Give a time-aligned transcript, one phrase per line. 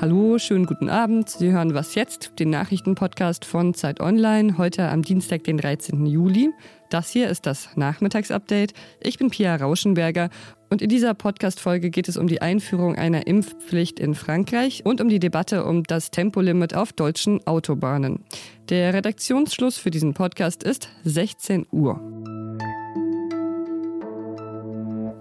[0.00, 1.30] Hallo, schönen guten Abend.
[1.30, 6.06] Sie hören Was jetzt, den Nachrichtenpodcast von Zeit Online, heute am Dienstag, den 13.
[6.06, 6.50] Juli.
[6.90, 8.72] Das hier ist das Nachmittagsupdate.
[9.00, 10.30] Ich bin Pia Rauschenberger
[10.70, 15.08] und in dieser Podcast-Folge geht es um die Einführung einer Impfpflicht in Frankreich und um
[15.08, 18.24] die Debatte um das Tempolimit auf deutschen Autobahnen.
[18.68, 22.00] Der Redaktionsschluss für diesen Podcast ist 16 Uhr.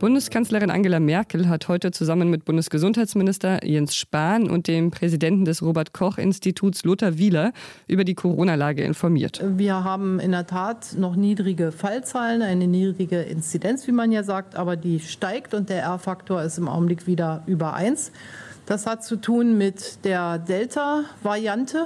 [0.00, 5.92] Bundeskanzlerin Angela Merkel hat heute zusammen mit Bundesgesundheitsminister Jens Spahn und dem Präsidenten des Robert
[5.92, 7.52] Koch Instituts Lothar Wieler
[7.86, 9.44] über die Corona-Lage informiert.
[9.58, 14.56] Wir haben in der Tat noch niedrige Fallzahlen, eine niedrige Inzidenz, wie man ja sagt,
[14.56, 18.10] aber die steigt und der R-Faktor ist im Augenblick wieder über 1.
[18.64, 21.84] Das hat zu tun mit der Delta-Variante.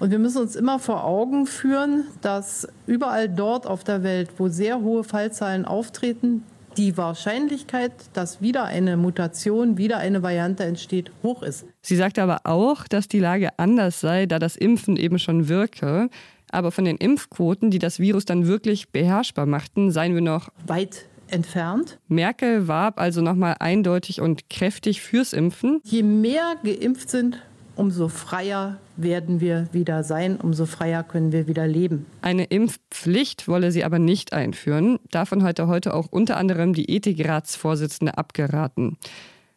[0.00, 4.48] Und wir müssen uns immer vor Augen führen, dass überall dort auf der Welt, wo
[4.48, 6.42] sehr hohe Fallzahlen auftreten,
[6.76, 11.66] die Wahrscheinlichkeit, dass wieder eine Mutation, wieder eine Variante entsteht, hoch ist.
[11.82, 16.08] Sie sagt aber auch, dass die Lage anders sei, da das Impfen eben schon wirke.
[16.50, 21.06] Aber von den Impfquoten, die das Virus dann wirklich beherrschbar machten, seien wir noch weit
[21.28, 21.98] entfernt.
[22.08, 25.80] Merkel warb also nochmal eindeutig und kräftig fürs Impfen.
[25.84, 27.42] Je mehr geimpft sind,
[27.76, 32.06] umso freier werden wir wieder sein, umso freier können wir wieder leben.
[32.22, 34.98] Eine Impfpflicht wolle sie aber nicht einführen.
[35.10, 38.96] Davon hat er heute auch unter anderem die Ethikratsvorsitzende abgeraten.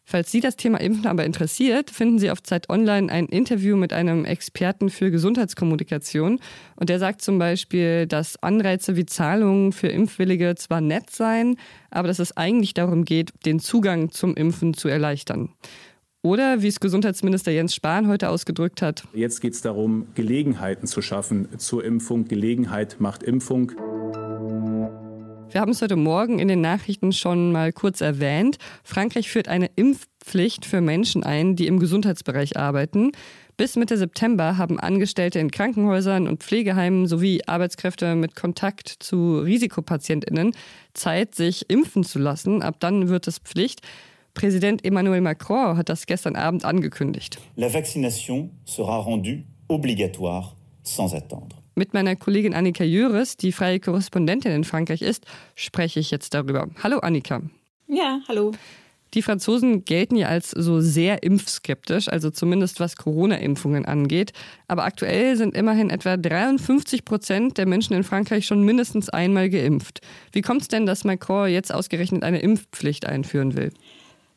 [0.10, 3.92] Falls Sie das Thema Impfen aber interessiert, finden Sie auf Zeit Online ein Interview mit
[3.92, 6.40] einem Experten für Gesundheitskommunikation.
[6.78, 11.58] Und der sagt zum Beispiel, dass Anreize wie Zahlungen für Impfwillige zwar nett seien,
[11.92, 15.50] aber dass es eigentlich darum geht, den Zugang zum Impfen zu erleichtern.
[16.24, 19.04] Oder wie es Gesundheitsminister Jens Spahn heute ausgedrückt hat.
[19.14, 22.26] Jetzt geht es darum, Gelegenheiten zu schaffen zur Impfung.
[22.26, 23.72] Gelegenheit macht Impfung.
[25.50, 28.58] Wir haben es heute Morgen in den Nachrichten schon mal kurz erwähnt.
[28.84, 33.12] Frankreich führt eine Impfpflicht für Menschen ein, die im Gesundheitsbereich arbeiten.
[33.56, 40.54] Bis Mitte September haben Angestellte in Krankenhäusern und Pflegeheimen sowie Arbeitskräfte mit Kontakt zu Risikopatientinnen
[40.94, 42.62] Zeit, sich impfen zu lassen.
[42.62, 43.82] Ab dann wird es Pflicht.
[44.38, 47.40] Präsident Emmanuel Macron hat das gestern Abend angekündigt.
[47.56, 51.58] La vaccination sera rendue obligatoire sans attendre.
[51.74, 56.68] Mit meiner Kollegin Annika Jöres, die freie Korrespondentin in Frankreich ist, spreche ich jetzt darüber.
[56.84, 57.42] Hallo Annika.
[57.88, 58.52] Ja, hallo.
[59.16, 64.34] Die Franzosen gelten ja als so sehr impfskeptisch, also zumindest was Corona-Impfungen angeht.
[64.68, 70.02] Aber aktuell sind immerhin etwa 53 Prozent der Menschen in Frankreich schon mindestens einmal geimpft.
[70.32, 73.72] Wie kommt es denn, dass Macron jetzt ausgerechnet eine Impfpflicht einführen will?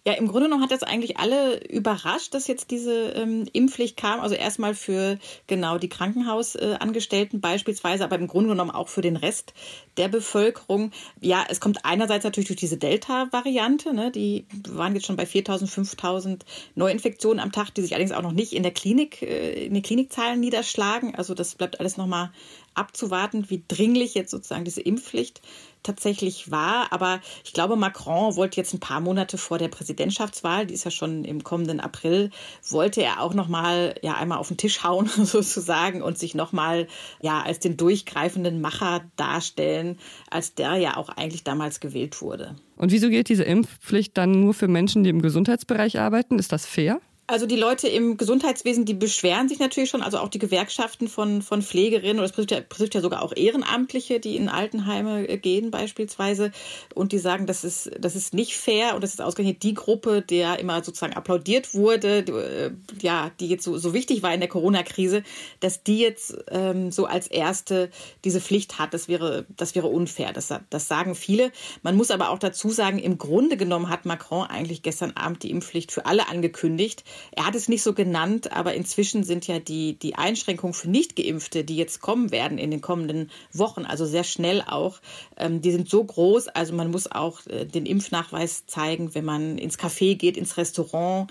[0.07, 4.21] Ja, im Grunde genommen hat das eigentlich alle überrascht, dass jetzt diese ähm, Impfpflicht kam.
[4.21, 9.17] Also erstmal für genau die Krankenhausangestellten äh, beispielsweise, aber im Grunde genommen auch für den
[9.17, 9.53] Rest
[9.99, 10.93] der Bevölkerung.
[11.21, 13.93] Ja, es kommt einerseits natürlich durch diese Delta-Variante.
[13.93, 14.11] Ne?
[14.11, 16.41] Die waren jetzt schon bei 4.000, 5.000
[16.75, 19.83] Neuinfektionen am Tag, die sich allerdings auch noch nicht in der Klinik, äh, in den
[19.83, 21.15] Klinikzahlen niederschlagen.
[21.15, 22.31] Also das bleibt alles nochmal
[22.75, 25.41] abzuwarten, wie dringlich jetzt sozusagen diese Impfpflicht
[25.83, 26.93] tatsächlich war.
[26.93, 30.91] Aber ich glaube, Macron wollte jetzt ein paar Monate vor der Präsidentschaftswahl, die ist ja
[30.91, 32.31] schon im kommenden April,
[32.69, 36.53] wollte er auch noch mal ja einmal auf den Tisch hauen sozusagen und sich noch
[36.53, 36.87] mal
[37.21, 39.99] ja als den durchgreifenden Macher darstellen,
[40.31, 42.57] als der ja auch eigentlich damals gewählt wurde.
[42.77, 46.39] Und wieso gilt diese Impfpflicht dann nur für Menschen, die im Gesundheitsbereich arbeiten?
[46.39, 47.01] Ist das fair?
[47.31, 51.43] Also die Leute im Gesundheitswesen, die beschweren sich natürlich schon, also auch die Gewerkschaften von,
[51.43, 55.39] von Pflegerinnen oder es betrifft, ja, betrifft ja sogar auch Ehrenamtliche, die in Altenheime äh,
[55.39, 56.51] gehen beispielsweise
[56.93, 60.23] und die sagen, das ist, das ist nicht fair und das ist ausgerechnet die Gruppe,
[60.23, 64.41] der immer sozusagen applaudiert wurde, die, äh, ja, die jetzt so, so wichtig war in
[64.41, 65.23] der Corona-Krise,
[65.61, 67.91] dass die jetzt ähm, so als erste
[68.25, 68.93] diese Pflicht hat.
[68.93, 70.33] Das wäre, das wäre unfair.
[70.33, 71.53] Das, das sagen viele.
[71.83, 75.51] Man muss aber auch dazu sagen, im Grunde genommen hat Macron eigentlich gestern Abend die
[75.51, 77.05] Impfpflicht für alle angekündigt.
[77.33, 81.65] Er hat es nicht so genannt, aber inzwischen sind ja die, die Einschränkungen für Nichtgeimpfte,
[81.65, 85.01] die jetzt kommen werden in den kommenden Wochen, also sehr schnell auch,
[85.37, 86.49] ähm, die sind so groß.
[86.49, 91.31] Also man muss auch äh, den Impfnachweis zeigen, wenn man ins Café geht, ins Restaurant,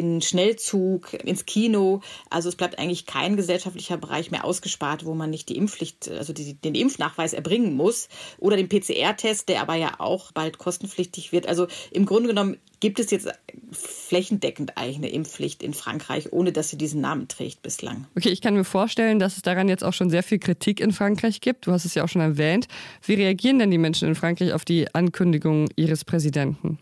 [0.00, 2.00] in Schnellzug, ins Kino.
[2.30, 6.32] Also es bleibt eigentlich kein gesellschaftlicher Bereich mehr ausgespart, wo man nicht die Impfpflicht, also
[6.32, 8.08] die, den Impfnachweis erbringen muss.
[8.38, 11.46] Oder den PCR-Test, der aber ja auch bald kostenpflichtig wird.
[11.46, 13.28] Also im Grunde genommen gibt es jetzt
[13.72, 18.06] flächendeckend eigentlich eine Impfpflicht in Frankreich, ohne dass sie diesen Namen trägt bislang.
[18.16, 20.92] Okay, ich kann mir vorstellen, dass es daran jetzt auch schon sehr viel Kritik in
[20.92, 21.66] Frankreich gibt.
[21.66, 22.68] Du hast es ja auch schon erwähnt.
[23.04, 26.78] Wie reagieren denn die Menschen in Frankreich auf die Ankündigung ihres Präsidenten?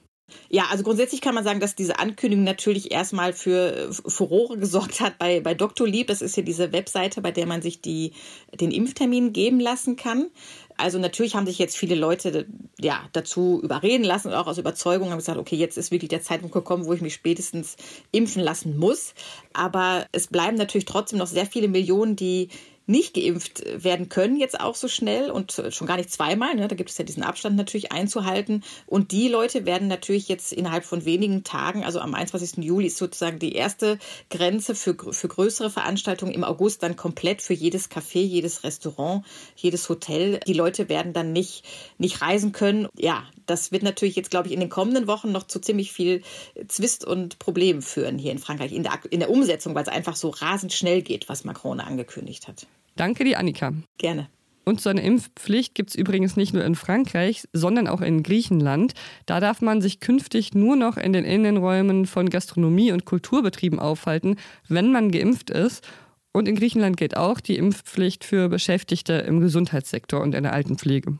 [0.51, 5.19] Ja, also grundsätzlich kann man sagen, dass diese Ankündigung natürlich erstmal für Furore gesorgt hat
[5.19, 5.87] bei, bei Dr.
[5.87, 6.09] Lieb.
[6.09, 8.13] Das ist ja diese Webseite, bei der man sich die,
[8.59, 10.31] den Impftermin geben lassen kann.
[10.77, 12.47] Also natürlich haben sich jetzt viele Leute
[12.79, 16.23] ja, dazu überreden lassen und auch aus Überzeugung haben gesagt, okay, jetzt ist wirklich der
[16.23, 17.77] Zeitpunkt gekommen, wo ich mich spätestens
[18.13, 19.15] impfen lassen muss.
[19.53, 22.49] Aber es bleiben natürlich trotzdem noch sehr viele Millionen, die
[22.89, 26.55] nicht geimpft werden können, jetzt auch so schnell und schon gar nicht zweimal.
[26.55, 26.69] Ne?
[26.69, 28.65] Da gibt es ja diesen Abstand natürlich einzuhalten.
[28.87, 32.65] Und die Leute werden natürlich jetzt innerhalb von wenigen Tagen, also am 21.
[32.65, 33.99] Juli ist sozusagen die erste
[34.31, 39.25] Grenze für, für größere Veranstaltungen, im August dann komplett für jedes Café, jedes Restaurant,
[39.55, 40.41] jedes Hotel.
[40.47, 41.65] Die Leute werden dann nicht,
[41.99, 42.89] nicht reisen können.
[42.97, 46.23] Ja, das wird natürlich jetzt, glaube ich, in den kommenden Wochen noch zu ziemlich viel
[46.69, 50.17] Zwist und Problemen führen hier in Frankreich, in der, in der Umsetzung, weil es einfach
[50.17, 52.67] so rasend schnell geht, was Macron angekündigt hat.
[52.99, 53.73] Danke dir, Annika.
[53.97, 54.29] Gerne.
[54.65, 58.93] Und so eine Impfpflicht gibt es übrigens nicht nur in Frankreich, sondern auch in Griechenland.
[59.25, 64.37] Da darf man sich künftig nur noch in den Innenräumen von Gastronomie und Kulturbetrieben aufhalten,
[64.69, 65.89] wenn man geimpft ist.
[66.33, 71.19] Und in Griechenland gilt auch die Impfpflicht für Beschäftigte im Gesundheitssektor und in der Altenpflege.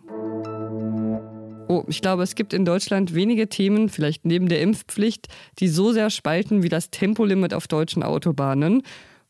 [1.69, 5.29] Oh, ich glaube, es gibt in Deutschland wenige Themen, vielleicht neben der Impfpflicht,
[5.59, 8.83] die so sehr spalten wie das Tempolimit auf deutschen Autobahnen.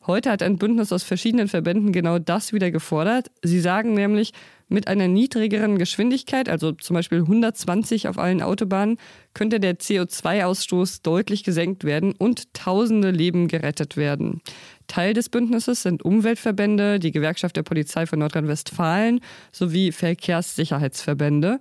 [0.08, 3.30] Heute hat ein Bündnis aus verschiedenen Verbänden genau das wieder gefordert.
[3.42, 4.32] Sie sagen nämlich,
[4.66, 8.96] mit einer niedrigeren Geschwindigkeit, also zum Beispiel 120 auf allen Autobahnen,
[9.34, 14.40] könnte der CO2-Ausstoß deutlich gesenkt werden und tausende Leben gerettet werden.
[14.86, 19.20] Teil des Bündnisses sind Umweltverbände, die Gewerkschaft der Polizei von Nordrhein-Westfalen
[19.52, 21.60] sowie Verkehrssicherheitsverbände.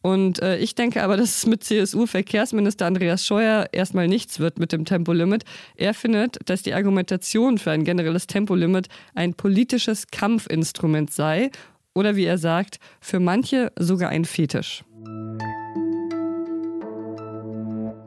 [0.00, 4.72] Und äh, ich denke aber, dass es mit CSU-Verkehrsminister Andreas Scheuer erstmal nichts wird mit
[4.72, 5.44] dem Tempolimit.
[5.76, 11.50] Er findet, dass die Argumentation für ein generelles Tempolimit ein politisches Kampfinstrument sei
[11.94, 14.84] oder wie er sagt, für manche sogar ein Fetisch.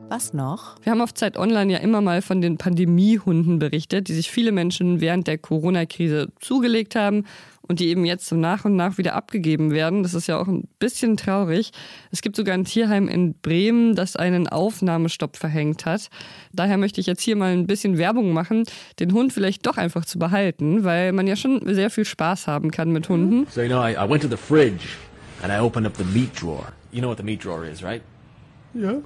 [0.08, 0.76] Was noch?
[0.82, 4.52] Wir haben auf Zeit Online ja immer mal von den Pandemiehunden berichtet, die sich viele
[4.52, 7.24] Menschen während der Corona-Krise zugelegt haben
[7.72, 10.02] und die eben jetzt so nach und nach wieder abgegeben werden.
[10.02, 11.70] Das ist ja auch ein bisschen traurig.
[12.10, 16.10] Es gibt sogar ein Tierheim in Bremen, das einen Aufnahmestopp verhängt hat.
[16.52, 18.64] Daher möchte ich jetzt hier mal ein bisschen Werbung machen,
[19.00, 22.70] den Hund vielleicht doch einfach zu behalten, weil man ja schon sehr viel Spaß haben
[22.70, 23.46] kann mit Hunden.
[23.50, 24.84] So you know, I, I went to the fridge
[25.42, 26.74] and I opened up the meat drawer.
[26.90, 28.02] You know what the meat drawer is, right?
[28.74, 28.98] Yeah.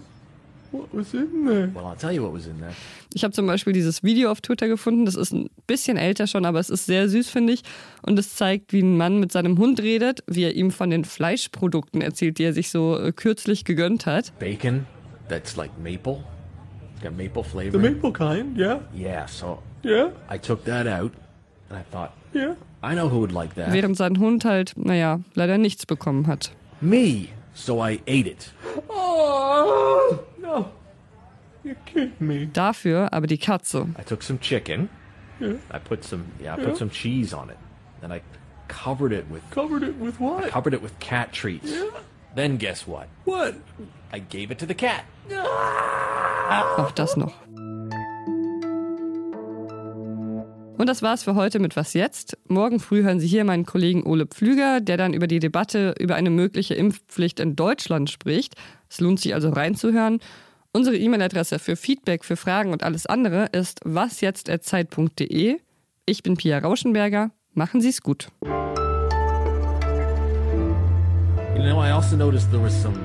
[0.72, 1.70] What was in there?
[1.74, 2.72] Well, I'll tell you what was in there.
[3.14, 5.04] Ich habe zum Beispiel dieses Video auf Twitter gefunden.
[5.06, 7.62] Das ist ein bisschen älter schon, aber es ist sehr süß, finde ich.
[8.02, 11.04] Und es zeigt, wie ein Mann mit seinem Hund redet, wie er ihm von den
[11.04, 14.32] Fleischprodukten erzählt, die er sich so äh, kürzlich gegönnt hat.
[14.38, 14.86] Bacon
[15.28, 16.18] that's like maple.
[16.94, 17.72] It's got maple flavor.
[17.80, 18.80] The maple kind, yeah.
[18.94, 20.10] Yeah, so Yeah.
[20.28, 21.12] I took that out
[21.70, 22.54] and I thought, Yeah.
[22.82, 23.72] I know who would like that.
[23.72, 26.52] Während sein Hund halt, naja, leider nichts bekommen hat.
[26.80, 27.28] Me.
[27.54, 28.52] So I ate it.
[28.88, 30.18] Oh,
[32.52, 33.86] Dafür aber die Katze.
[33.98, 34.88] I took some chicken.
[35.40, 35.54] Yeah.
[35.72, 36.68] I put some yeah, I Yeah.
[36.68, 37.56] put some cheese on it.
[38.00, 38.20] Then I
[38.68, 40.48] covered it with Covered it with what?
[40.50, 41.70] covered it with cat treats.
[42.34, 43.06] Then guess what?
[43.24, 43.54] What?
[44.12, 45.04] I gave it to the cat.
[46.78, 47.32] Auch das noch.
[50.78, 52.36] Und das war's für heute mit Was jetzt?
[52.48, 56.14] Morgen früh hören Sie hier meinen Kollegen Ole Pflüger, der dann über die Debatte über
[56.16, 58.56] eine mögliche Impfpflicht in Deutschland spricht.
[58.90, 60.20] Es lohnt sich also reinzuhören.
[60.76, 65.56] Unsere E-Mail-Adresse für Feedback, für Fragen und alles andere ist wasjetzt.zeit.de.
[66.04, 67.30] Ich bin Pia Rauschenberger.
[67.54, 68.28] Machen Sie es gut.
[68.44, 68.50] You
[71.62, 72.98] know, I also noticed there was some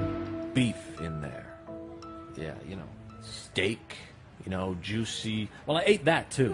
[0.54, 1.46] beef in there.
[2.38, 2.90] Yeah, you know,
[3.22, 3.80] steak,
[4.46, 5.48] you know, juicy.
[5.66, 6.54] Well, I ate that too.